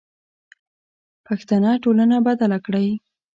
پښتنه 1.27 1.69
ټولنه 1.83 2.17
بدله 2.27 2.57
کړئ. 2.65 2.87